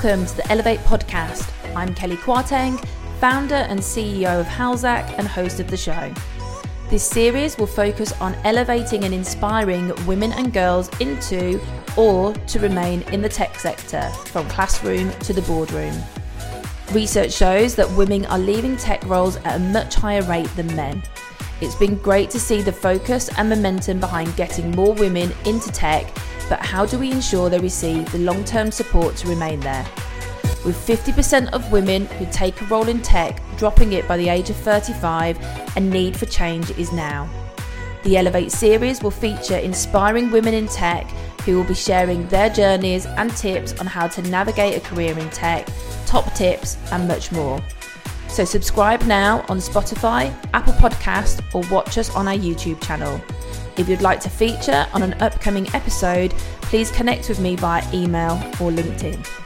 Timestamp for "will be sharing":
41.56-42.26